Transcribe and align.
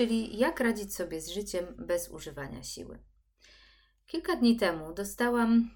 czyli 0.00 0.38
jak 0.38 0.60
radzić 0.60 0.94
sobie 0.94 1.20
z 1.20 1.28
życiem 1.28 1.66
bez 1.78 2.08
używania 2.08 2.62
siły. 2.62 2.98
Kilka 4.06 4.36
dni 4.36 4.56
temu 4.56 4.92
dostałam 4.92 5.70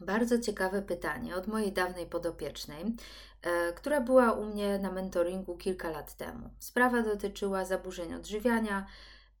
bardzo 0.00 0.38
ciekawe 0.38 0.82
pytanie 0.82 1.36
od 1.36 1.46
mojej 1.46 1.72
dawnej 1.72 2.06
podopiecznej, 2.06 2.84
e, 3.42 3.72
która 3.72 4.00
była 4.00 4.32
u 4.32 4.44
mnie 4.44 4.78
na 4.78 4.92
mentoringu 4.92 5.56
kilka 5.56 5.90
lat 5.90 6.16
temu. 6.16 6.50
Sprawa 6.58 7.02
dotyczyła 7.02 7.64
zaburzeń 7.64 8.14
odżywiania. 8.14 8.86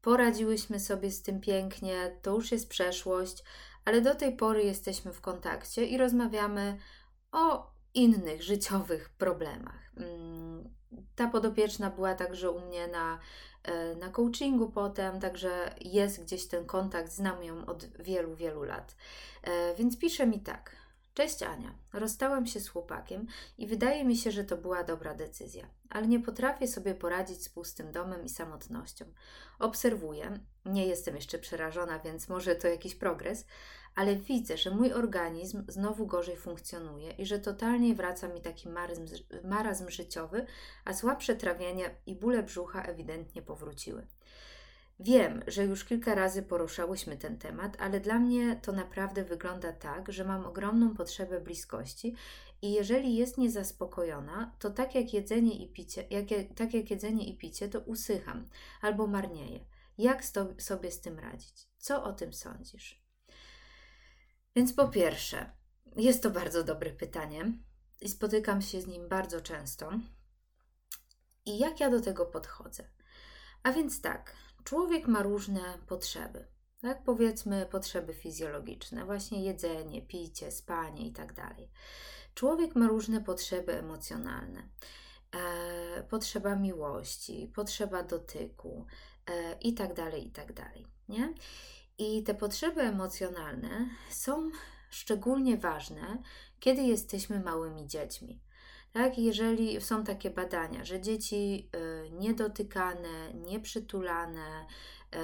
Poradziłyśmy 0.02 0.80
sobie 0.80 1.10
z 1.10 1.22
tym 1.22 1.40
pięknie, 1.40 2.18
to 2.22 2.34
już 2.34 2.52
jest 2.52 2.68
przeszłość, 2.68 3.44
ale 3.84 4.00
do 4.00 4.14
tej 4.14 4.36
pory 4.36 4.62
jesteśmy 4.62 5.12
w 5.12 5.20
kontakcie 5.20 5.86
i 5.86 5.98
rozmawiamy 5.98 6.78
o 7.32 7.70
innych 7.94 8.42
życiowych 8.42 9.08
problemach. 9.08 9.92
Mm, 9.96 10.76
ta 11.16 11.28
podopieczna 11.28 11.90
była 11.90 12.14
także 12.14 12.50
u 12.50 12.60
mnie 12.60 12.88
na, 12.88 13.18
na 14.00 14.08
coachingu 14.08 14.70
potem, 14.70 15.20
także 15.20 15.74
jest 15.80 16.22
gdzieś 16.22 16.46
ten 16.48 16.66
kontakt, 16.66 17.12
znam 17.12 17.44
ją 17.44 17.66
od 17.66 17.86
wielu, 17.86 18.36
wielu 18.36 18.62
lat. 18.62 18.96
E, 19.42 19.74
więc 19.74 19.98
pisze 19.98 20.26
mi 20.26 20.40
tak. 20.40 20.76
Cześć 21.14 21.42
Ania, 21.42 21.74
rozstałam 21.92 22.46
się 22.46 22.60
z 22.60 22.68
chłopakiem 22.68 23.26
i 23.58 23.66
wydaje 23.66 24.04
mi 24.04 24.16
się, 24.16 24.30
że 24.30 24.44
to 24.44 24.56
była 24.56 24.84
dobra 24.84 25.14
decyzja, 25.14 25.66
ale 25.90 26.06
nie 26.06 26.20
potrafię 26.20 26.68
sobie 26.68 26.94
poradzić 26.94 27.42
z 27.42 27.48
pustym 27.48 27.92
domem 27.92 28.24
i 28.24 28.28
samotnością. 28.28 29.04
Obserwuję, 29.58 30.40
nie 30.64 30.86
jestem 30.86 31.16
jeszcze 31.16 31.38
przerażona, 31.38 31.98
więc 31.98 32.28
może 32.28 32.56
to 32.56 32.68
jakiś 32.68 32.94
progres, 32.94 33.46
ale 33.96 34.16
widzę, 34.16 34.56
że 34.56 34.70
mój 34.70 34.92
organizm 34.92 35.64
znowu 35.68 36.06
gorzej 36.06 36.36
funkcjonuje 36.36 37.10
i 37.10 37.26
że 37.26 37.38
totalnie 37.38 37.94
wraca 37.94 38.28
mi 38.28 38.40
taki 38.40 38.68
marazm, 38.68 39.06
marazm 39.44 39.90
życiowy, 39.90 40.46
a 40.84 40.94
słabsze 40.94 41.36
trawienie 41.36 41.90
i 42.06 42.14
bóle 42.14 42.42
brzucha 42.42 42.82
ewidentnie 42.82 43.42
powróciły. 43.42 44.06
Wiem, 45.00 45.42
że 45.46 45.64
już 45.64 45.84
kilka 45.84 46.14
razy 46.14 46.42
poruszałyśmy 46.42 47.16
ten 47.16 47.38
temat, 47.38 47.76
ale 47.80 48.00
dla 48.00 48.18
mnie 48.18 48.60
to 48.62 48.72
naprawdę 48.72 49.24
wygląda 49.24 49.72
tak, 49.72 50.12
że 50.12 50.24
mam 50.24 50.46
ogromną 50.46 50.94
potrzebę 50.94 51.40
bliskości 51.40 52.14
i 52.62 52.72
jeżeli 52.72 53.16
jest 53.16 53.38
niezaspokojona, 53.38 54.52
to 54.58 54.70
tak 54.70 54.94
jak 54.94 55.14
jedzenie 55.14 55.64
i 55.64 55.68
picie, 55.68 56.04
jak, 56.10 56.26
tak 56.56 56.74
jak 56.74 56.90
jedzenie 56.90 57.26
i 57.26 57.36
picie, 57.36 57.68
to 57.68 57.80
usycham 57.80 58.48
albo 58.80 59.06
marnieję. 59.06 59.60
Jak 59.98 60.24
sto, 60.24 60.46
sobie 60.58 60.90
z 60.90 61.00
tym 61.00 61.18
radzić? 61.18 61.68
Co 61.78 62.04
o 62.04 62.12
tym 62.12 62.32
sądzisz? 62.32 63.05
Więc 64.56 64.72
po 64.72 64.88
pierwsze, 64.88 65.50
jest 65.96 66.22
to 66.22 66.30
bardzo 66.30 66.64
dobre 66.64 66.90
pytanie 66.90 67.52
i 68.00 68.08
spotykam 68.08 68.62
się 68.62 68.80
z 68.80 68.86
nim 68.86 69.08
bardzo 69.08 69.40
często. 69.40 69.90
I 71.46 71.58
jak 71.58 71.80
ja 71.80 71.90
do 71.90 72.00
tego 72.00 72.26
podchodzę? 72.26 72.90
A 73.62 73.72
więc 73.72 74.00
tak, 74.00 74.36
człowiek 74.64 75.06
ma 75.06 75.22
różne 75.22 75.60
potrzeby. 75.86 76.46
Tak, 76.80 77.04
powiedzmy 77.04 77.66
potrzeby 77.66 78.14
fizjologiczne, 78.14 79.04
właśnie 79.04 79.44
jedzenie, 79.44 80.02
picie, 80.02 80.52
spanie 80.52 81.06
itd. 81.06 81.34
Tak 81.34 81.56
człowiek 82.34 82.76
ma 82.76 82.88
różne 82.88 83.20
potrzeby 83.20 83.78
emocjonalne. 83.78 84.68
E, 85.32 86.02
potrzeba 86.02 86.56
miłości, 86.56 87.52
potrzeba 87.54 88.02
dotyku 88.02 88.86
e, 89.26 89.58
itd., 89.60 90.18
itd. 90.18 90.70
Nie? 91.08 91.34
I 91.98 92.22
te 92.22 92.34
potrzeby 92.34 92.80
emocjonalne 92.80 93.88
są 94.10 94.50
szczególnie 94.90 95.56
ważne, 95.56 96.22
kiedy 96.60 96.82
jesteśmy 96.82 97.40
małymi 97.40 97.86
dziećmi. 97.86 98.40
Tak, 98.92 99.18
jeżeli 99.18 99.80
są 99.80 100.04
takie 100.04 100.30
badania, 100.30 100.84
że 100.84 101.00
dzieci 101.00 101.70
y, 101.76 102.10
niedotykane, 102.10 103.34
nieprzytulane, 103.34 104.66
y, 105.14 105.18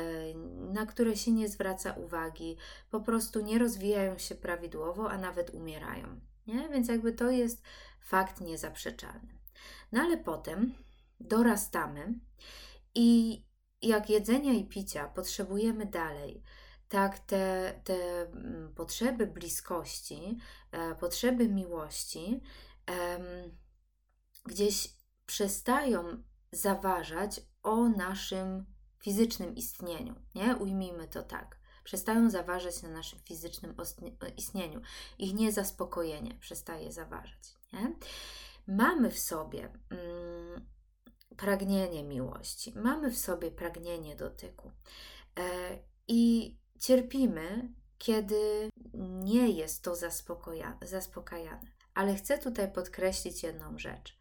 na 0.72 0.86
które 0.86 1.16
się 1.16 1.32
nie 1.32 1.48
zwraca 1.48 1.92
uwagi, 1.92 2.56
po 2.90 3.00
prostu 3.00 3.40
nie 3.40 3.58
rozwijają 3.58 4.18
się 4.18 4.34
prawidłowo, 4.34 5.10
a 5.10 5.18
nawet 5.18 5.50
umierają. 5.50 6.20
Nie? 6.46 6.68
Więc 6.68 6.88
jakby 6.88 7.12
to 7.12 7.30
jest 7.30 7.62
fakt 8.00 8.40
niezaprzeczalny. 8.40 9.38
No 9.92 10.02
ale 10.02 10.16
potem 10.16 10.74
dorastamy 11.20 12.14
i 12.94 13.42
jak 13.82 14.10
jedzenia 14.10 14.52
i 14.52 14.64
picia 14.64 15.08
potrzebujemy 15.08 15.86
dalej, 15.86 16.42
tak 16.92 17.18
te, 17.18 17.74
te 17.84 18.22
mm, 18.22 18.74
potrzeby 18.74 19.26
bliskości, 19.26 20.38
e, 20.72 20.94
potrzeby 20.94 21.48
miłości 21.48 22.40
gdzieś 24.44 24.88
przestają 25.26 26.22
zaważać 26.52 27.40
o 27.62 27.88
naszym 27.88 28.66
fizycznym 28.98 29.54
istnieniu. 29.56 30.14
Nie? 30.34 30.56
Ujmijmy 30.56 31.08
to 31.08 31.22
tak. 31.22 31.58
Przestają 31.84 32.30
zaważać 32.30 32.82
na 32.82 32.88
naszym 32.88 33.18
fizycznym 33.18 33.74
istnieniu. 34.36 34.80
Ich 35.18 35.34
niezaspokojenie 35.34 36.34
przestaje 36.34 36.92
zaważać. 36.92 37.54
Nie? 37.72 37.92
Mamy 38.66 39.10
w 39.10 39.18
sobie 39.18 39.72
mm, 39.90 40.66
pragnienie 41.36 42.04
miłości, 42.04 42.72
mamy 42.76 43.10
w 43.10 43.18
sobie 43.18 43.50
pragnienie 43.50 44.16
dotyku. 44.16 44.72
E, 45.38 45.78
I 46.08 46.61
cierpimy, 46.82 47.72
kiedy 47.98 48.70
nie 48.94 49.50
jest 49.50 49.84
to 49.84 49.96
zaspokajane. 50.82 51.72
Ale 51.94 52.14
chcę 52.14 52.38
tutaj 52.38 52.72
podkreślić 52.72 53.42
jedną 53.42 53.78
rzecz. 53.78 54.18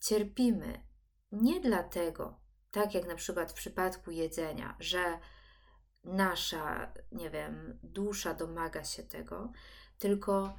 Cierpimy 0.00 0.86
nie 1.32 1.60
dlatego, 1.60 2.40
tak 2.70 2.94
jak 2.94 3.06
na 3.06 3.14
przykład 3.14 3.50
w 3.50 3.54
przypadku 3.54 4.10
jedzenia, 4.10 4.76
że 4.80 5.18
nasza, 6.04 6.92
nie 7.12 7.30
wiem, 7.30 7.78
dusza 7.82 8.34
domaga 8.34 8.84
się 8.84 9.02
tego, 9.02 9.52
tylko 9.98 10.54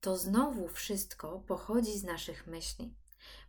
to 0.00 0.16
znowu 0.16 0.68
wszystko 0.68 1.38
pochodzi 1.38 1.98
z 1.98 2.04
naszych 2.04 2.46
myśli. 2.46 2.94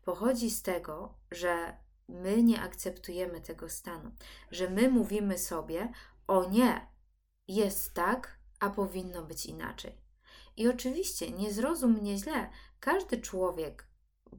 Pochodzi 0.04 0.52
z 0.52 0.62
tego, 0.62 1.18
że 1.32 1.78
my 2.08 2.44
nie 2.44 2.62
akceptujemy 2.62 3.42
tego 3.42 3.70
stanu, 3.70 4.12
że 4.52 4.70
my 4.70 4.90
mówimy 4.90 5.38
sobie: 5.38 5.92
O 6.28 6.50
nie, 6.50 6.88
jest 7.48 7.94
tak, 7.94 8.40
a 8.60 8.70
powinno 8.70 9.24
być 9.24 9.46
inaczej. 9.46 10.02
I 10.58 10.68
oczywiście, 10.68 11.32
nie 11.32 11.54
zrozum 11.54 11.92
mnie 11.92 12.18
źle, 12.18 12.50
każdy 12.80 13.22
człowiek 13.22 13.88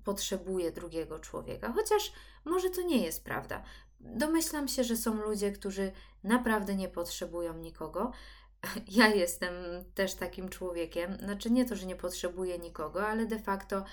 potrzebuje 0.04 0.72
drugiego 0.72 1.18
człowieka, 1.18 1.72
chociaż 1.72 2.12
może 2.44 2.70
to 2.70 2.82
nie 2.82 3.04
jest 3.04 3.24
prawda. 3.24 3.62
Domyślam 4.00 4.68
się, 4.68 4.84
że 4.84 4.96
są 4.96 5.14
ludzie, 5.14 5.52
którzy 5.52 5.92
naprawdę 6.24 6.74
nie 6.74 6.88
potrzebują 6.88 7.58
nikogo. 7.58 8.12
Ja 8.88 9.08
jestem 9.08 9.54
też 9.94 10.14
takim 10.14 10.48
człowiekiem. 10.48 11.18
Znaczy, 11.18 11.50
nie 11.50 11.64
to, 11.64 11.76
że 11.76 11.86
nie 11.86 11.96
potrzebuję 11.96 12.58
nikogo, 12.58 13.06
ale 13.06 13.26
de 13.26 13.38
facto 13.38 13.84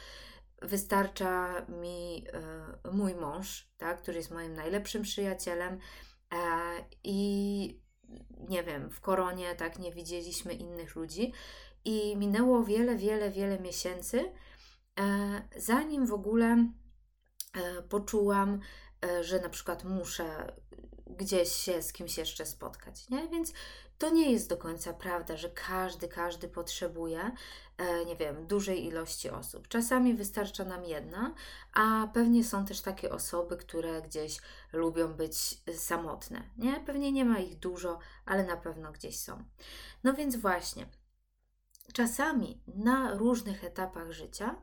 wystarcza 0.61 1.65
mi 1.69 2.25
y, 2.87 2.91
mój 2.91 3.15
mąż, 3.15 3.69
tak, 3.77 4.01
który 4.01 4.17
jest 4.17 4.31
moim 4.31 4.53
najlepszym 4.53 5.01
przyjacielem. 5.01 5.79
E, 6.33 6.37
I 7.03 7.82
nie 8.49 8.63
wiem, 8.63 8.89
w 8.89 9.01
koronie 9.01 9.55
tak 9.55 9.79
nie 9.79 9.91
widzieliśmy 9.91 10.53
innych 10.53 10.95
ludzi. 10.95 11.33
I 11.85 12.17
minęło 12.17 12.63
wiele, 12.63 12.95
wiele, 12.95 13.31
wiele 13.31 13.59
miesięcy, 13.59 14.31
e, 14.99 15.41
zanim 15.55 16.05
w 16.05 16.13
ogóle 16.13 16.67
e, 17.53 17.81
poczułam, 17.81 18.59
e, 19.05 19.23
że 19.23 19.39
na 19.39 19.49
przykład 19.49 19.83
muszę 19.83 20.53
gdzieś 21.17 21.49
się 21.51 21.81
z 21.81 21.93
kimś 21.93 22.17
jeszcze 22.17 22.45
spotkać, 22.45 23.09
nie? 23.09 23.27
Więc 23.27 23.53
to 23.97 24.09
nie 24.09 24.31
jest 24.31 24.49
do 24.49 24.57
końca 24.57 24.93
prawda, 24.93 25.37
że 25.37 25.49
każdy, 25.49 26.07
każdy 26.07 26.47
potrzebuje, 26.47 27.31
nie 28.05 28.15
wiem, 28.15 28.47
dużej 28.47 28.85
ilości 28.85 29.29
osób. 29.29 29.67
Czasami 29.67 30.13
wystarcza 30.13 30.65
nam 30.65 30.85
jedna, 30.85 31.33
a 31.73 32.07
pewnie 32.13 32.43
są 32.43 32.65
też 32.65 32.81
takie 32.81 33.11
osoby, 33.11 33.57
które 33.57 34.01
gdzieś 34.01 34.39
lubią 34.73 35.13
być 35.13 35.35
samotne, 35.77 36.49
nie? 36.57 36.79
Pewnie 36.85 37.11
nie 37.11 37.25
ma 37.25 37.39
ich 37.39 37.59
dużo, 37.59 37.99
ale 38.25 38.43
na 38.43 38.57
pewno 38.57 38.91
gdzieś 38.91 39.19
są. 39.19 39.43
No 40.03 40.13
więc 40.13 40.35
właśnie, 40.35 40.85
czasami 41.93 42.61
na 42.67 43.13
różnych 43.13 43.63
etapach 43.63 44.11
życia 44.11 44.61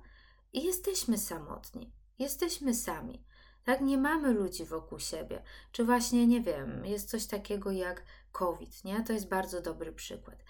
jesteśmy 0.52 1.18
samotni, 1.18 1.92
jesteśmy 2.18 2.74
sami. 2.74 3.24
Tak, 3.70 3.80
nie 3.80 3.98
mamy 3.98 4.32
ludzi 4.32 4.64
wokół 4.64 4.98
siebie. 4.98 5.42
Czy 5.72 5.84
właśnie, 5.84 6.26
nie 6.26 6.40
wiem, 6.40 6.86
jest 6.86 7.10
coś 7.10 7.26
takiego 7.26 7.70
jak 7.70 8.02
COVID, 8.32 8.84
nie? 8.84 9.04
To 9.04 9.12
jest 9.12 9.28
bardzo 9.28 9.60
dobry 9.60 9.92
przykład. 9.92 10.44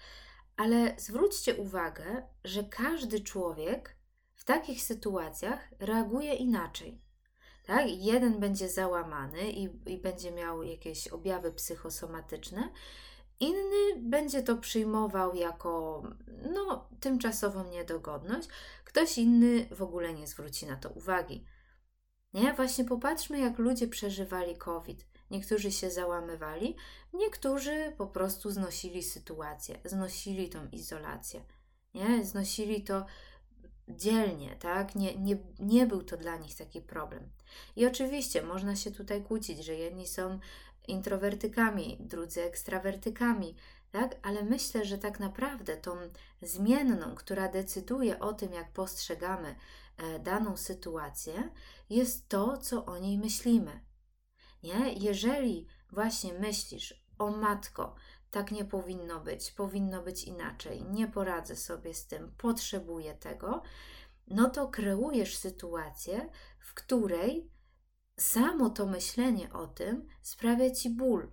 Ale 0.57 0.95
zwróćcie 0.97 1.55
uwagę, 1.55 2.27
że 2.43 2.63
każdy 2.63 3.19
człowiek 3.19 3.95
w 4.35 4.43
takich 4.43 4.83
sytuacjach 4.83 5.69
reaguje 5.79 6.33
inaczej. 6.33 7.01
Tak? 7.65 7.89
Jeden 7.89 8.39
będzie 8.39 8.69
załamany 8.69 9.51
i, 9.51 9.69
i 9.85 9.97
będzie 9.97 10.31
miał 10.31 10.63
jakieś 10.63 11.07
objawy 11.07 11.51
psychosomatyczne, 11.51 12.69
Inny 13.39 13.95
będzie 13.97 14.43
to 14.43 14.57
przyjmował 14.57 15.35
jako 15.35 16.03
no, 16.53 16.89
tymczasową 16.99 17.69
niedogodność, 17.69 18.47
ktoś 18.85 19.17
inny 19.17 19.65
w 19.71 19.81
ogóle 19.81 20.13
nie 20.13 20.27
zwróci 20.27 20.65
na 20.65 20.75
to 20.75 20.89
uwagi. 20.89 21.45
Nie? 22.33 22.53
Właśnie 22.53 22.85
popatrzmy, 22.85 23.39
jak 23.39 23.57
ludzie 23.57 23.87
przeżywali 23.87 24.57
COVID. 24.57 25.05
Niektórzy 25.31 25.71
się 25.71 25.91
załamywali, 25.91 26.75
niektórzy 27.13 27.93
po 27.97 28.07
prostu 28.07 28.51
znosili 28.51 29.03
sytuację, 29.03 29.79
znosili 29.85 30.49
tą 30.49 30.67
izolację, 30.67 31.43
nie? 31.93 32.25
znosili 32.25 32.83
to 32.83 33.05
dzielnie, 33.89 34.55
tak? 34.55 34.95
Nie, 34.95 35.15
nie, 35.15 35.37
nie 35.59 35.87
był 35.87 36.03
to 36.03 36.17
dla 36.17 36.37
nich 36.37 36.55
taki 36.55 36.81
problem. 36.81 37.29
I 37.75 37.85
oczywiście 37.85 38.43
można 38.43 38.75
się 38.75 38.91
tutaj 38.91 39.23
kłócić, 39.23 39.65
że 39.65 39.75
jedni 39.75 40.07
są 40.07 40.39
introwertykami, 40.87 41.97
drudzy 41.99 42.41
ekstrawertykami, 42.43 43.55
tak? 43.91 44.15
Ale 44.21 44.43
myślę, 44.43 44.85
że 44.85 44.97
tak 44.97 45.19
naprawdę 45.19 45.77
tą 45.77 45.97
zmienną, 46.41 47.15
która 47.15 47.47
decyduje 47.47 48.19
o 48.19 48.33
tym, 48.33 48.53
jak 48.53 48.71
postrzegamy 48.71 49.55
daną 50.19 50.57
sytuację, 50.57 51.51
jest 51.89 52.29
to, 52.29 52.57
co 52.57 52.85
o 52.85 52.97
niej 52.97 53.17
myślimy. 53.17 53.85
Nie? 54.63 54.93
Jeżeli 54.93 55.67
właśnie 55.91 56.33
myślisz, 56.33 57.05
o 57.17 57.31
matko, 57.31 57.95
tak 58.31 58.51
nie 58.51 58.65
powinno 58.65 59.19
być, 59.19 59.51
powinno 59.51 60.03
być 60.03 60.23
inaczej, 60.23 60.83
nie 60.83 61.07
poradzę 61.07 61.55
sobie 61.55 61.93
z 61.93 62.07
tym, 62.07 62.35
potrzebuję 62.37 63.13
tego, 63.13 63.61
no 64.27 64.49
to 64.49 64.67
kreujesz 64.67 65.37
sytuację, 65.37 66.29
w 66.59 66.73
której 66.73 67.51
samo 68.19 68.69
to 68.69 68.85
myślenie 68.85 69.53
o 69.53 69.67
tym 69.67 70.07
sprawia 70.21 70.71
ci 70.71 70.89
ból. 70.89 71.31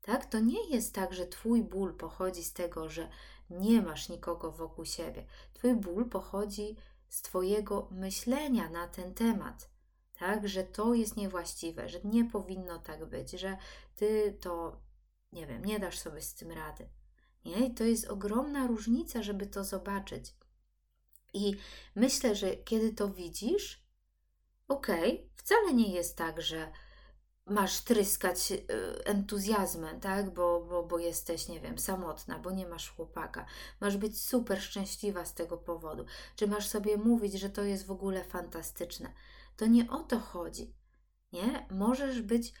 Tak? 0.00 0.26
To 0.26 0.40
nie 0.40 0.70
jest 0.70 0.94
tak, 0.94 1.14
że 1.14 1.26
twój 1.26 1.62
ból 1.62 1.96
pochodzi 1.96 2.44
z 2.44 2.52
tego, 2.52 2.88
że 2.88 3.10
nie 3.50 3.82
masz 3.82 4.08
nikogo 4.08 4.52
wokół 4.52 4.84
siebie. 4.84 5.26
Twój 5.52 5.74
ból 5.74 6.08
pochodzi 6.08 6.76
z 7.08 7.22
twojego 7.22 7.88
myślenia 7.90 8.70
na 8.70 8.88
ten 8.88 9.14
temat. 9.14 9.70
Tak, 10.18 10.48
że 10.48 10.64
to 10.64 10.94
jest 10.94 11.16
niewłaściwe, 11.16 11.88
że 11.88 12.00
nie 12.04 12.24
powinno 12.24 12.78
tak 12.78 13.06
być, 13.06 13.30
że 13.30 13.56
ty 13.96 14.38
to, 14.40 14.80
nie 15.32 15.46
wiem, 15.46 15.64
nie 15.64 15.78
dasz 15.78 15.98
sobie 15.98 16.22
z 16.22 16.34
tym 16.34 16.50
rady. 16.50 16.88
Nie? 17.44 17.66
I 17.66 17.74
to 17.74 17.84
jest 17.84 18.08
ogromna 18.08 18.66
różnica, 18.66 19.22
żeby 19.22 19.46
to 19.46 19.64
zobaczyć. 19.64 20.34
I 21.32 21.56
myślę, 21.94 22.34
że 22.34 22.56
kiedy 22.56 22.92
to 22.92 23.08
widzisz, 23.08 23.84
okej, 24.68 25.14
okay, 25.14 25.28
wcale 25.34 25.74
nie 25.74 25.92
jest 25.92 26.16
tak, 26.16 26.42
że 26.42 26.72
masz 27.50 27.80
tryskać 27.80 28.52
y, 28.52 28.64
entuzjazmem, 29.04 30.00
tak? 30.00 30.34
Bo, 30.34 30.64
bo, 30.68 30.82
bo 30.82 30.98
jesteś, 30.98 31.48
nie 31.48 31.60
wiem, 31.60 31.78
samotna, 31.78 32.38
bo 32.38 32.50
nie 32.50 32.68
masz 32.68 32.90
chłopaka. 32.90 33.46
Masz 33.80 33.96
być 33.96 34.20
super 34.20 34.62
szczęśliwa 34.62 35.24
z 35.24 35.34
tego 35.34 35.56
powodu. 35.56 36.04
Czy 36.36 36.46
masz 36.46 36.68
sobie 36.68 36.96
mówić, 36.96 37.32
że 37.32 37.50
to 37.50 37.62
jest 37.62 37.86
w 37.86 37.90
ogóle 37.90 38.24
fantastyczne? 38.24 39.12
To 39.56 39.66
nie 39.66 39.90
o 39.90 39.98
to 39.98 40.18
chodzi. 40.18 40.74
Nie? 41.32 41.66
Możesz 41.70 42.22
być 42.22 42.52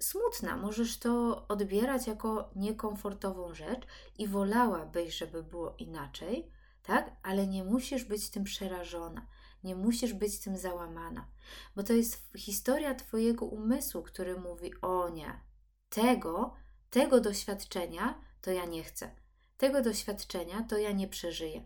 smutna, 0.00 0.56
możesz 0.56 0.98
to 0.98 1.44
odbierać 1.48 2.06
jako 2.06 2.50
niekomfortową 2.56 3.54
rzecz 3.54 3.86
i 4.18 4.28
wolałabyś, 4.28 5.16
żeby 5.16 5.42
było 5.42 5.74
inaczej, 5.78 6.50
tak? 6.82 7.16
Ale 7.22 7.46
nie 7.46 7.64
musisz 7.64 8.04
być 8.04 8.30
tym 8.30 8.44
przerażona. 8.44 9.26
Nie 9.64 9.76
musisz 9.76 10.12
być 10.12 10.38
tym 10.38 10.56
załamana, 10.56 11.28
bo 11.76 11.82
to 11.82 11.92
jest 11.92 12.32
historia 12.36 12.94
Twojego 12.94 13.46
umysłu, 13.46 14.02
który 14.02 14.40
mówi: 14.40 14.80
O 14.80 15.08
nie, 15.08 15.40
tego, 15.88 16.54
tego 16.90 17.20
doświadczenia 17.20 18.20
to 18.40 18.50
ja 18.50 18.64
nie 18.64 18.84
chcę. 18.84 19.10
Tego 19.56 19.82
doświadczenia 19.82 20.62
to 20.68 20.78
ja 20.78 20.92
nie 20.92 21.08
przeżyję. 21.08 21.64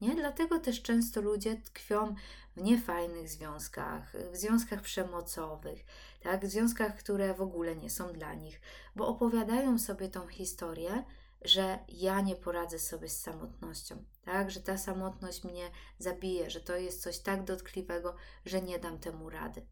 Nie? 0.00 0.14
Dlatego 0.14 0.58
też 0.58 0.82
często 0.82 1.20
ludzie 1.20 1.56
tkwią 1.56 2.14
w 2.56 2.62
niefajnych 2.62 3.28
związkach, 3.28 4.12
w 4.32 4.36
związkach 4.36 4.82
przemocowych, 4.82 5.84
tak? 6.20 6.46
w 6.46 6.50
związkach, 6.50 6.96
które 6.96 7.34
w 7.34 7.40
ogóle 7.40 7.76
nie 7.76 7.90
są 7.90 8.12
dla 8.12 8.34
nich, 8.34 8.60
bo 8.96 9.08
opowiadają 9.08 9.78
sobie 9.78 10.08
tą 10.08 10.26
historię, 10.28 11.04
że 11.42 11.78
ja 11.88 12.20
nie 12.20 12.36
poradzę 12.36 12.78
sobie 12.78 13.08
z 13.08 13.20
samotnością, 13.20 14.04
tak? 14.26 14.50
Że 14.50 14.60
ta 14.60 14.78
samotność 14.78 15.44
mnie 15.44 15.70
zabije, 15.98 16.50
że 16.50 16.60
to 16.60 16.76
jest 16.76 17.02
coś 17.02 17.18
tak 17.18 17.44
dotkliwego, 17.44 18.14
że 18.44 18.62
nie 18.62 18.78
dam 18.78 18.98
temu 18.98 19.30
rady. 19.30 19.66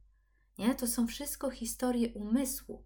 Nie? 0.58 0.74
To 0.74 0.86
są 0.86 1.06
wszystko 1.06 1.50
historie 1.50 2.12
umysłu, 2.14 2.84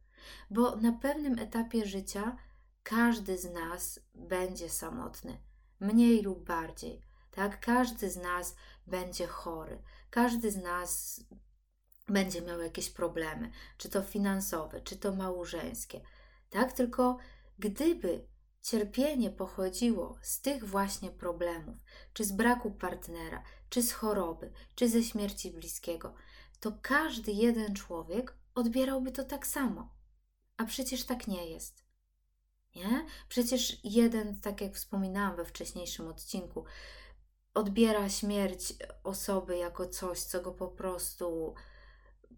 bo 0.50 0.76
na 0.76 0.92
pewnym 0.92 1.38
etapie 1.38 1.86
życia 1.86 2.36
każdy 2.82 3.38
z 3.38 3.52
nas 3.52 4.00
będzie 4.14 4.70
samotny, 4.70 5.38
mniej 5.80 6.22
lub 6.22 6.44
bardziej. 6.44 7.02
Tak? 7.30 7.60
Każdy 7.60 8.10
z 8.10 8.16
nas 8.16 8.56
będzie 8.86 9.26
chory, 9.26 9.82
każdy 10.10 10.50
z 10.50 10.56
nas 10.56 11.20
będzie 12.06 12.42
miał 12.42 12.60
jakieś 12.60 12.90
problemy, 12.90 13.50
czy 13.78 13.88
to 13.88 14.02
finansowe, 14.02 14.80
czy 14.80 14.96
to 14.96 15.12
małżeńskie. 15.12 16.00
Tak? 16.50 16.72
Tylko 16.72 17.18
gdyby 17.58 18.28
cierpienie 18.70 19.30
pochodziło 19.30 20.18
z 20.22 20.40
tych 20.40 20.64
właśnie 20.64 21.10
problemów, 21.10 21.76
czy 22.12 22.24
z 22.24 22.32
braku 22.32 22.70
partnera, 22.70 23.42
czy 23.70 23.82
z 23.82 23.92
choroby, 23.92 24.52
czy 24.74 24.88
ze 24.88 25.02
śmierci 25.02 25.50
bliskiego, 25.50 26.14
to 26.60 26.72
każdy 26.82 27.32
jeden 27.32 27.74
człowiek 27.74 28.36
odbierałby 28.54 29.12
to 29.12 29.24
tak 29.24 29.46
samo. 29.46 29.94
A 30.56 30.64
przecież 30.64 31.04
tak 31.04 31.26
nie 31.26 31.50
jest. 31.50 31.84
Nie? 32.74 33.06
Przecież 33.28 33.80
jeden, 33.84 34.40
tak 34.40 34.60
jak 34.60 34.74
wspominałam 34.74 35.36
we 35.36 35.44
wcześniejszym 35.44 36.08
odcinku, 36.08 36.64
odbiera 37.54 38.08
śmierć 38.08 38.74
osoby 39.04 39.56
jako 39.56 39.88
coś, 39.88 40.20
co 40.20 40.42
go 40.42 40.52
po 40.52 40.68
prostu 40.68 41.54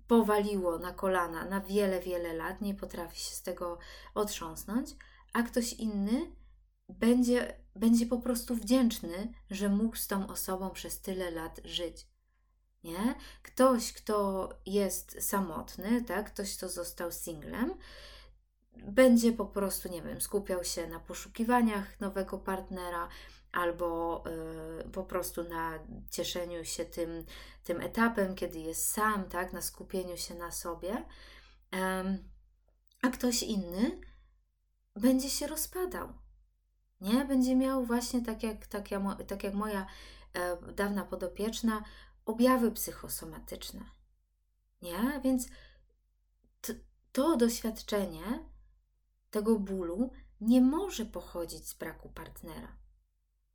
powaliło 0.06 0.78
na 0.78 0.92
kolana 0.92 1.44
na 1.44 1.60
wiele, 1.60 2.00
wiele 2.00 2.34
lat, 2.34 2.60
nie 2.60 2.74
potrafi 2.74 3.20
się 3.20 3.34
z 3.34 3.42
tego 3.42 3.78
otrząsnąć, 4.14 4.90
a 5.32 5.42
ktoś 5.42 5.72
inny 5.72 6.32
będzie, 6.88 7.56
będzie 7.76 8.06
po 8.06 8.18
prostu 8.18 8.56
wdzięczny, 8.56 9.32
że 9.50 9.68
mógł 9.68 9.96
z 9.96 10.06
tą 10.06 10.28
osobą 10.28 10.70
przez 10.70 11.00
tyle 11.00 11.30
lat 11.30 11.60
żyć. 11.64 12.06
Nie? 12.84 13.14
Ktoś, 13.42 13.92
kto 13.92 14.48
jest 14.66 15.28
samotny, 15.28 16.04
tak? 16.04 16.32
ktoś, 16.32 16.56
kto 16.56 16.68
został 16.68 17.12
singlem, 17.12 17.74
będzie 18.76 19.32
po 19.32 19.46
prostu, 19.46 19.88
nie 19.88 20.02
wiem, 20.02 20.20
skupiał 20.20 20.64
się 20.64 20.86
na 20.86 21.00
poszukiwaniach 21.00 22.00
nowego 22.00 22.38
partnera 22.38 23.08
albo 23.52 24.24
y, 24.86 24.90
po 24.90 25.04
prostu 25.04 25.44
na 25.44 25.78
cieszeniu 26.10 26.64
się 26.64 26.84
tym, 26.84 27.24
tym 27.64 27.80
etapem, 27.80 28.34
kiedy 28.34 28.58
jest 28.58 28.90
sam, 28.90 29.28
tak? 29.28 29.52
na 29.52 29.62
skupieniu 29.62 30.16
się 30.16 30.34
na 30.34 30.50
sobie. 30.50 31.04
Um, 31.72 32.18
a 33.02 33.08
ktoś 33.08 33.42
inny 33.42 34.00
będzie 34.96 35.30
się 35.30 35.46
rozpadał. 35.46 36.12
Nie? 37.00 37.24
Będzie 37.24 37.56
miał 37.56 37.84
właśnie 37.84 38.22
tak 38.22 38.42
jak, 38.42 38.66
tak 38.66 38.90
tak 39.26 39.44
jak 39.44 39.54
moja 39.54 39.86
e, 40.34 40.72
dawna 40.72 41.04
podopieczna, 41.04 41.84
objawy 42.26 42.72
psychosomatyczne. 42.72 43.84
Nie? 44.82 45.20
Więc 45.24 45.48
to, 46.60 46.72
to 47.12 47.36
doświadczenie 47.36 48.44
tego 49.30 49.58
bólu 49.58 50.10
nie 50.40 50.60
może 50.60 51.04
pochodzić 51.06 51.68
z 51.68 51.74
braku 51.74 52.08
partnera. 52.08 52.76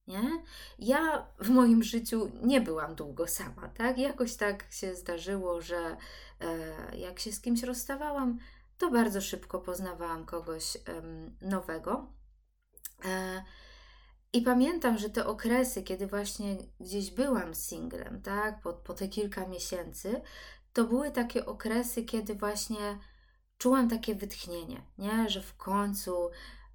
Nie? 0.07 0.43
Ja 0.79 1.27
w 1.39 1.49
moim 1.49 1.83
życiu 1.83 2.31
nie 2.43 2.61
byłam 2.61 2.95
długo 2.95 3.27
sama, 3.27 3.69
tak? 3.69 3.97
Jakoś 3.97 4.35
tak 4.35 4.71
się 4.71 4.95
zdarzyło, 4.95 5.61
że 5.61 5.97
e, 6.39 6.97
jak 6.97 7.19
się 7.19 7.31
z 7.31 7.41
kimś 7.41 7.63
rozstawałam, 7.63 8.39
to 8.77 8.91
bardzo 8.91 9.21
szybko 9.21 9.59
poznawałam 9.59 10.25
kogoś 10.25 10.77
nowego. 11.41 12.07
E, 13.05 13.43
I 14.33 14.41
pamiętam, 14.41 14.97
że 14.97 15.09
te 15.09 15.27
okresy, 15.27 15.83
kiedy 15.83 16.07
właśnie 16.07 16.57
gdzieś 16.79 17.11
byłam 17.11 17.55
singlem, 17.55 18.21
tak, 18.21 18.61
po, 18.61 18.73
po 18.73 18.93
te 18.93 19.07
kilka 19.07 19.47
miesięcy, 19.47 20.21
to 20.73 20.83
były 20.83 21.11
takie 21.11 21.45
okresy, 21.45 22.03
kiedy 22.03 22.35
właśnie 22.35 22.99
czułam 23.57 23.89
takie 23.89 24.15
wytchnienie, 24.15 24.81
nie? 24.97 25.29
że 25.29 25.41
w 25.41 25.57
końcu 25.57 26.29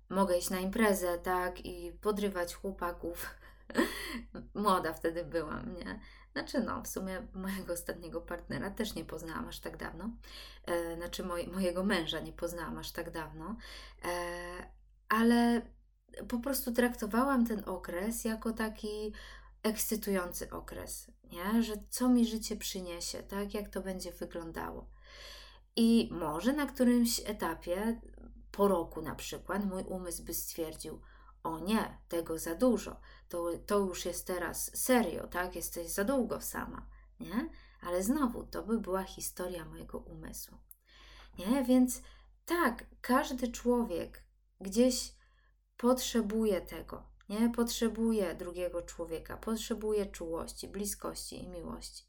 mogę 0.08 0.38
iść 0.38 0.50
na 0.50 0.58
imprezę, 0.58 1.18
tak, 1.18 1.66
i 1.66 1.92
podrywać 1.92 2.54
chłopaków. 2.54 3.26
Młoda 4.54 4.92
wtedy 4.92 5.24
byłam, 5.24 5.74
nie? 5.74 6.00
Znaczy, 6.32 6.60
no, 6.60 6.82
w 6.82 6.88
sumie 6.88 7.26
mojego 7.34 7.72
ostatniego 7.72 8.20
partnera 8.20 8.70
też 8.70 8.94
nie 8.94 9.04
poznałam 9.04 9.48
aż 9.48 9.60
tak 9.60 9.76
dawno. 9.76 10.10
E, 10.66 10.96
znaczy, 10.96 11.24
moj, 11.24 11.46
mojego 11.46 11.84
męża 11.84 12.20
nie 12.20 12.32
poznałam 12.32 12.78
aż 12.78 12.92
tak 12.92 13.10
dawno. 13.10 13.56
E, 14.04 14.10
ale 15.08 15.62
po 16.28 16.38
prostu 16.38 16.72
traktowałam 16.72 17.46
ten 17.46 17.62
okres 17.66 18.24
jako 18.24 18.52
taki 18.52 19.12
ekscytujący 19.62 20.50
okres, 20.50 21.10
nie? 21.32 21.62
że 21.62 21.74
co 21.90 22.08
mi 22.08 22.26
życie 22.26 22.56
przyniesie, 22.56 23.22
tak 23.22 23.54
jak 23.54 23.68
to 23.68 23.80
będzie 23.80 24.12
wyglądało. 24.12 24.90
I 25.76 26.08
może 26.12 26.52
na 26.52 26.66
którymś 26.66 27.20
etapie, 27.24 28.00
po 28.52 28.68
roku 28.68 29.02
na 29.02 29.14
przykład, 29.14 29.64
mój 29.64 29.82
umysł 29.82 30.24
by 30.24 30.34
stwierdził: 30.34 31.00
O 31.42 31.58
nie, 31.58 31.98
tego 32.08 32.38
za 32.38 32.54
dużo, 32.54 33.00
to, 33.28 33.50
to 33.66 33.78
już 33.78 34.04
jest 34.04 34.26
teraz 34.26 34.76
serio, 34.78 35.26
tak? 35.26 35.56
Jesteś 35.56 35.88
za 35.88 36.04
długo 36.04 36.40
sama, 36.40 36.86
nie? 37.20 37.50
Ale 37.80 38.02
znowu, 38.02 38.44
to 38.44 38.62
by 38.62 38.80
była 38.80 39.02
historia 39.02 39.64
mojego 39.64 39.98
umysłu. 39.98 40.58
Nie? 41.38 41.64
Więc 41.64 42.02
tak, 42.44 42.86
każdy 43.00 43.52
człowiek 43.52 44.24
gdzieś 44.60 45.14
potrzebuje 45.76 46.60
tego. 46.60 47.02
Nie? 47.28 47.50
Potrzebuje 47.50 48.34
drugiego 48.34 48.82
człowieka, 48.82 49.36
potrzebuje 49.36 50.06
czułości, 50.06 50.68
bliskości 50.68 51.44
i 51.44 51.48
miłości. 51.48 52.04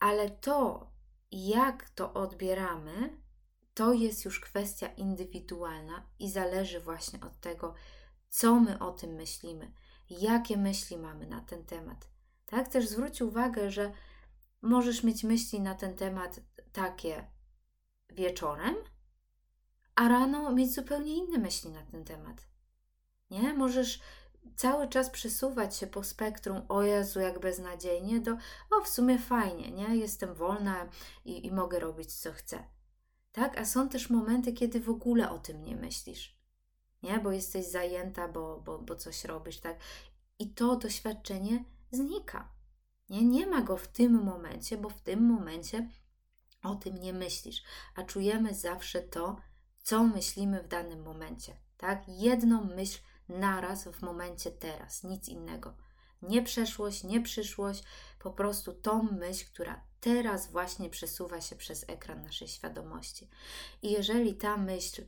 Ale 0.00 0.30
to, 0.30 0.90
jak 1.30 1.90
to 1.90 2.12
odbieramy, 2.12 3.20
to 3.74 3.92
jest 3.92 4.24
już 4.24 4.40
kwestia 4.40 4.86
indywidualna 4.86 6.06
i 6.18 6.30
zależy 6.30 6.80
właśnie 6.80 7.20
od 7.20 7.40
tego, 7.40 7.74
co 8.36 8.60
my 8.60 8.78
o 8.78 8.92
tym 8.92 9.10
myślimy, 9.10 9.72
jakie 10.10 10.56
myśli 10.56 10.98
mamy 10.98 11.26
na 11.26 11.40
ten 11.40 11.64
temat. 11.64 12.08
Tak, 12.46 12.68
też 12.68 12.88
zwróć 12.88 13.22
uwagę, 13.22 13.70
że 13.70 13.92
możesz 14.62 15.04
mieć 15.04 15.24
myśli 15.24 15.60
na 15.60 15.74
ten 15.74 15.96
temat 15.96 16.40
takie 16.72 17.30
wieczorem, 18.10 18.74
a 19.94 20.08
rano 20.08 20.52
mieć 20.52 20.74
zupełnie 20.74 21.16
inne 21.16 21.38
myśli 21.38 21.70
na 21.70 21.82
ten 21.82 22.04
temat. 22.04 22.48
Nie? 23.30 23.54
Możesz 23.54 24.00
cały 24.56 24.88
czas 24.88 25.10
przesuwać 25.10 25.76
się 25.76 25.86
po 25.86 26.04
spektrum, 26.04 26.62
o 26.68 26.82
Jezu, 26.82 27.20
jak 27.20 27.40
beznadziejnie, 27.40 28.20
do 28.20 28.32
o, 28.70 28.84
w 28.84 28.88
sumie 28.88 29.18
fajnie, 29.18 29.70
nie? 29.70 29.96
Jestem 29.96 30.34
wolna 30.34 30.88
i, 31.24 31.46
i 31.46 31.52
mogę 31.52 31.80
robić, 31.80 32.14
co 32.14 32.32
chcę. 32.32 32.64
Tak? 33.32 33.58
A 33.58 33.64
są 33.64 33.88
też 33.88 34.10
momenty, 34.10 34.52
kiedy 34.52 34.80
w 34.80 34.90
ogóle 34.90 35.30
o 35.30 35.38
tym 35.38 35.64
nie 35.64 35.76
myślisz, 35.76 36.35
nie? 37.06 37.18
Bo 37.18 37.32
jesteś 37.32 37.66
zajęta, 37.66 38.28
bo, 38.28 38.60
bo, 38.60 38.78
bo 38.78 38.96
coś 38.96 39.24
robisz, 39.24 39.58
tak? 39.58 39.76
I 40.38 40.50
to 40.50 40.76
doświadczenie 40.76 41.64
znika. 41.90 42.48
Nie? 43.08 43.24
nie 43.24 43.46
ma 43.46 43.62
go 43.62 43.76
w 43.76 43.88
tym 43.88 44.24
momencie, 44.24 44.76
bo 44.76 44.88
w 44.88 45.00
tym 45.00 45.24
momencie 45.24 45.90
o 46.62 46.74
tym 46.74 47.00
nie 47.00 47.12
myślisz, 47.12 47.62
a 47.94 48.02
czujemy 48.02 48.54
zawsze 48.54 49.02
to, 49.02 49.36
co 49.82 50.02
myślimy 50.04 50.62
w 50.62 50.68
danym 50.68 51.02
momencie. 51.02 51.56
Tak? 51.76 52.04
Jedną 52.08 52.64
myśl 52.64 52.98
naraz 53.28 53.84
w 53.88 54.02
momencie 54.02 54.50
teraz, 54.50 55.04
nic 55.04 55.28
innego. 55.28 55.74
Nie 56.22 56.42
przeszłość, 56.42 57.04
nie 57.04 57.20
przyszłość, 57.20 57.84
po 58.18 58.30
prostu 58.30 58.72
tą 58.72 59.02
myśl, 59.02 59.46
która 59.46 59.84
teraz 60.00 60.50
właśnie 60.50 60.90
przesuwa 60.90 61.40
się 61.40 61.56
przez 61.56 61.84
ekran 61.88 62.22
naszej 62.22 62.48
świadomości. 62.48 63.28
I 63.82 63.90
jeżeli 63.90 64.34
ta 64.34 64.56
myśl 64.56 65.06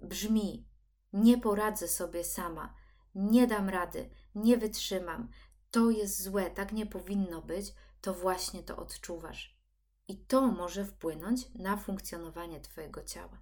brzmi: 0.00 0.66
Nie 1.14 1.38
poradzę 1.38 1.88
sobie 1.88 2.24
sama, 2.24 2.74
nie 3.14 3.46
dam 3.46 3.68
rady, 3.68 4.10
nie 4.34 4.56
wytrzymam, 4.56 5.28
to 5.70 5.90
jest 5.90 6.22
złe, 6.22 6.50
tak 6.50 6.72
nie 6.72 6.86
powinno 6.86 7.42
być, 7.42 7.74
to 8.00 8.14
właśnie 8.14 8.62
to 8.62 8.76
odczuwasz. 8.76 9.60
I 10.08 10.18
to 10.18 10.46
może 10.46 10.84
wpłynąć 10.84 11.54
na 11.54 11.76
funkcjonowanie 11.76 12.60
Twojego 12.60 13.02
ciała. 13.04 13.40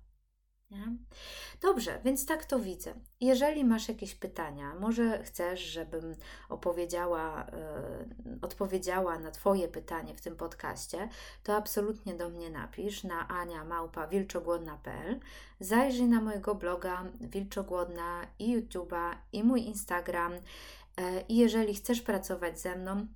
Nie? 0.70 0.96
Dobrze, 1.62 2.00
więc 2.04 2.26
tak 2.26 2.44
to 2.44 2.58
widzę. 2.58 2.94
Jeżeli 3.20 3.64
masz 3.64 3.88
jakieś 3.88 4.14
pytania, 4.14 4.74
może 4.74 5.22
chcesz, 5.22 5.60
żebym 5.60 6.14
opowiedziała, 6.48 7.46
yy, 8.26 8.38
odpowiedziała 8.42 9.18
na 9.18 9.30
Twoje 9.30 9.68
pytanie 9.68 10.14
w 10.14 10.20
tym 10.20 10.36
podcaście, 10.36 11.08
to 11.42 11.56
absolutnie 11.56 12.14
do 12.14 12.28
mnie 12.28 12.50
napisz 12.50 13.04
na 13.04 13.28
aniamałpa.wilczogłodna.pl 13.28 15.20
Zajrzyj 15.60 16.06
na 16.06 16.20
mojego 16.20 16.54
bloga 16.54 17.04
Wilczogłodna 17.20 18.26
i 18.38 18.58
YouTube'a 18.58 19.14
i 19.32 19.44
mój 19.44 19.62
Instagram. 19.66 20.32
Yy, 20.32 20.40
I 21.28 21.36
jeżeli 21.36 21.74
chcesz 21.74 22.02
pracować 22.02 22.60
ze 22.60 22.76
mną, 22.76 23.06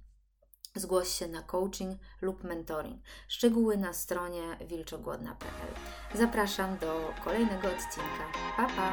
Zgłoś 0.77 1.09
się 1.09 1.29
na 1.29 1.43
coaching 1.43 1.99
lub 2.21 2.45
mentoring. 2.45 3.03
Szczegóły 3.29 3.77
na 3.77 3.93
stronie 3.93 4.57
wilczogłodna.pl. 4.61 5.75
Zapraszam 6.19 6.79
do 6.79 7.15
kolejnego 7.25 7.69
odcinka. 7.69 8.25
Pa 8.57 8.67
pa! 8.67 8.93